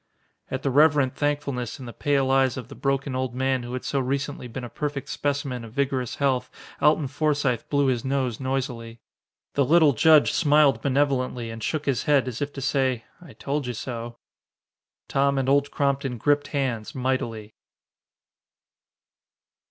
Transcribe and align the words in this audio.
At 0.49 0.63
the 0.63 0.71
reverent 0.71 1.15
thankfulness 1.15 1.79
in 1.79 1.85
the 1.85 1.93
pale 1.93 2.31
eyes 2.31 2.57
of 2.57 2.69
the 2.69 2.73
broken 2.73 3.15
old 3.15 3.35
man 3.35 3.61
who 3.61 3.73
had 3.73 3.85
so 3.85 3.99
recently 3.99 4.47
been 4.47 4.63
a 4.63 4.67
perfect 4.67 5.09
specimen 5.09 5.63
of 5.63 5.73
vigorous 5.73 6.19
youth, 6.19 6.49
Alton 6.81 7.05
Forsythe 7.07 7.69
blew 7.69 7.85
his 7.85 8.03
nose 8.03 8.39
noisily. 8.39 8.99
The 9.53 9.63
little 9.63 9.93
judge 9.93 10.33
smiled 10.33 10.81
benevolently 10.81 11.51
and 11.51 11.61
shook 11.61 11.85
his 11.85 12.05
head 12.05 12.27
as 12.27 12.41
if 12.41 12.51
to 12.53 12.61
say, 12.61 13.03
"I 13.21 13.33
told 13.33 13.67
you 13.67 13.75
so." 13.75 14.17
Tom 15.07 15.37
and 15.37 15.47
Old 15.47 15.69
Crompton 15.69 16.17
gripped 16.17 16.47
hands 16.47 16.95
mightily. 16.95 17.53